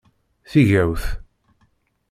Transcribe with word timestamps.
Tigawt! 0.49 1.03